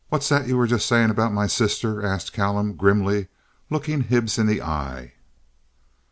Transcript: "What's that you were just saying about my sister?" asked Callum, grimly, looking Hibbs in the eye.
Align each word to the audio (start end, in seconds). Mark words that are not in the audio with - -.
"What's 0.09 0.29
that 0.29 0.47
you 0.47 0.57
were 0.57 0.65
just 0.65 0.87
saying 0.87 1.11
about 1.11 1.31
my 1.31 1.45
sister?" 1.45 2.03
asked 2.03 2.33
Callum, 2.33 2.73
grimly, 2.75 3.27
looking 3.69 4.01
Hibbs 4.01 4.39
in 4.39 4.47
the 4.47 4.59
eye. 4.59 5.13